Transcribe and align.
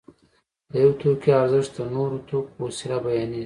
د 0.71 0.73
یو 0.83 0.91
توکي 1.01 1.31
ارزښت 1.41 1.71
د 1.77 1.79
نورو 1.95 2.17
توکو 2.27 2.51
په 2.55 2.61
وسیله 2.67 2.97
بیانېږي 3.05 3.39